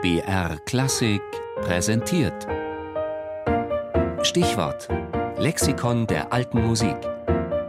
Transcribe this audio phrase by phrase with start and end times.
[0.00, 1.22] BR Klassik
[1.56, 2.46] präsentiert.
[4.22, 4.88] Stichwort:
[5.38, 6.96] Lexikon der alten Musik.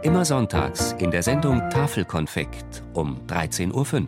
[0.02, 4.06] Immer sonntags in der Sendung Tafelkonfekt um 13.05 Uhr.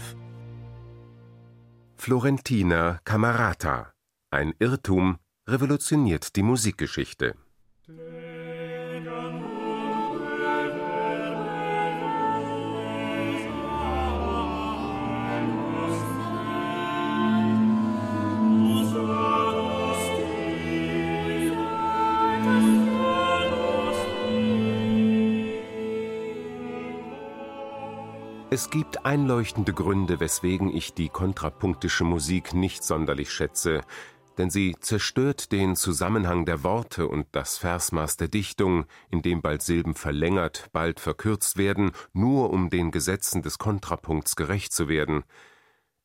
[1.96, 3.92] Florentina Camerata.
[4.30, 5.18] Ein Irrtum
[5.48, 7.34] revolutioniert die Musikgeschichte.
[28.52, 33.80] Es gibt einleuchtende Gründe, weswegen ich die kontrapunktische Musik nicht sonderlich schätze,
[34.36, 39.62] denn sie zerstört den Zusammenhang der Worte und das Versmaß der Dichtung, in dem bald
[39.62, 45.24] Silben verlängert, bald verkürzt werden, nur um den Gesetzen des Kontrapunkts gerecht zu werden.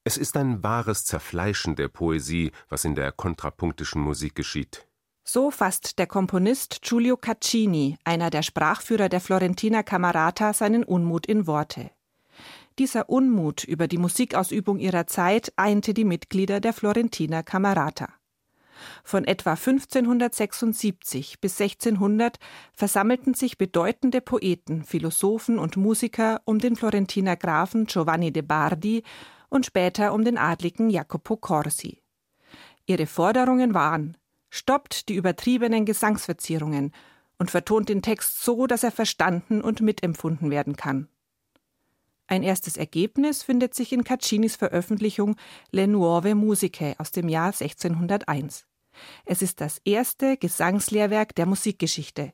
[0.06, 4.88] Es ist ein wahres Zerfleischen der Poesie, was in der kontrapunktischen Musik geschieht.
[5.26, 11.46] So fasst der Komponist Giulio Caccini, einer der Sprachführer der Florentina Camerata, seinen Unmut in
[11.46, 11.92] Worte.
[12.80, 18.10] Dieser Unmut über die Musikausübung ihrer Zeit einte die Mitglieder der Florentiner Camerata.
[19.04, 22.38] Von etwa 1576 bis 1600
[22.74, 29.02] versammelten sich bedeutende Poeten, Philosophen und Musiker um den Florentiner Grafen Giovanni de Bardi
[29.50, 32.04] und später um den Adligen Jacopo Corsi.
[32.86, 34.18] Ihre Forderungen waren
[34.50, 36.94] Stoppt die übertriebenen Gesangsverzierungen
[37.40, 41.10] und vertont den Text so, dass er verstanden und mitempfunden werden kann.
[42.28, 45.38] Ein erstes Ergebnis findet sich in Caccinis Veröffentlichung
[45.72, 48.66] Le Nuove Musiche aus dem Jahr 1601.
[49.26, 52.34] Es ist das erste Gesangslehrwerk der Musikgeschichte.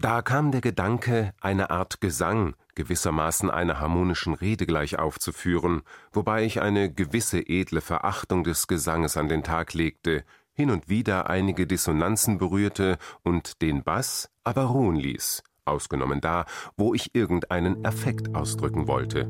[0.00, 6.60] Da kam der Gedanke, eine Art Gesang, gewissermaßen einer harmonischen Rede gleich aufzuführen, wobei ich
[6.60, 12.38] eine gewisse edle Verachtung des Gesanges an den Tag legte, hin und wieder einige Dissonanzen
[12.38, 16.44] berührte und den Bass aber ruhen ließ, ausgenommen da,
[16.76, 19.28] wo ich irgendeinen Affekt ausdrücken wollte.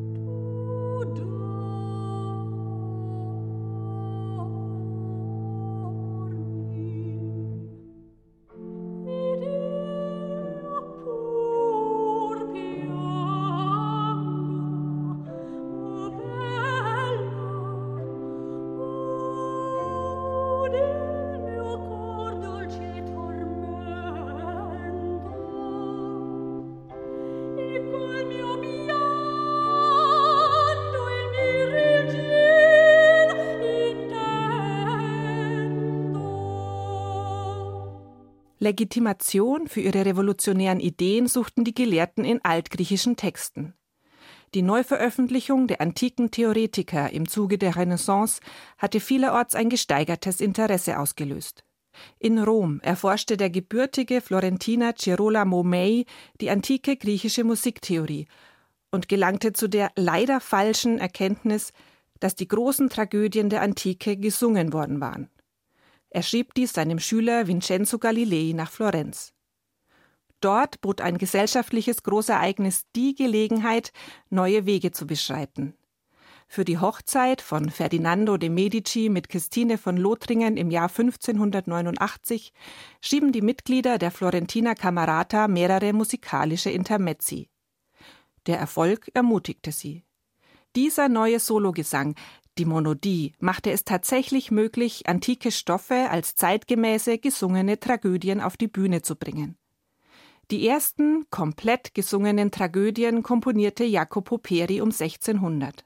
[38.59, 43.75] Legitimation für ihre revolutionären Ideen suchten die Gelehrten in altgriechischen Texten.
[44.55, 48.41] Die Neuveröffentlichung der antiken Theoretiker im Zuge der Renaissance
[48.79, 51.65] hatte vielerorts ein gesteigertes Interesse ausgelöst.
[52.19, 56.07] In Rom erforschte der gebürtige Florentiner Girolamo May
[56.41, 58.27] die antike griechische Musiktheorie
[58.91, 61.73] und gelangte zu der leider falschen Erkenntnis,
[62.21, 65.29] dass die großen Tragödien der Antike gesungen worden waren.
[66.11, 69.35] Er schrieb dies seinem Schüler Vincenzo Galilei nach Florenz.
[70.41, 73.93] Dort bot ein gesellschaftliches Großereignis die Gelegenheit,
[74.31, 75.75] neue Wege zu beschreiten.
[76.51, 82.55] Für die Hochzeit von Ferdinando de Medici mit Christine von Lothringen im Jahr 1589
[83.03, 87.51] schieben die Mitglieder der Florentiner Camerata mehrere musikalische Intermezzi.
[88.47, 90.05] Der Erfolg ermutigte sie.
[90.75, 92.15] Dieser neue Sologesang,
[92.59, 99.03] die Monodie machte es tatsächlich möglich, antike Stoffe als zeitgemäße gesungene Tragödien auf die Bühne
[99.03, 99.57] zu bringen.
[100.51, 105.85] Die ersten komplett gesungenen Tragödien komponierte Jacopo Peri um 1600.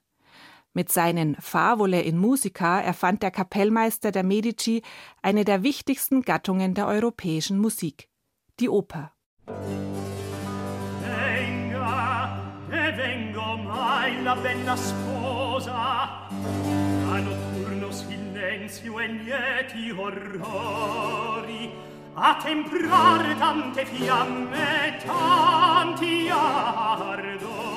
[0.72, 4.82] Mit seinen Favole in Musica erfand der Kapellmeister der Medici
[5.20, 8.08] eine der wichtigsten Gattungen der europäischen Musik,
[8.60, 9.12] die Oper.
[14.42, 14.72] Venga,
[15.62, 21.70] cosa a notturno silenzio e lieti orrori
[22.14, 27.71] a temprare tante fiamme tanti ardori.